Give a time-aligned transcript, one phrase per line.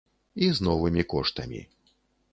[0.45, 1.61] І з новымі коштамі.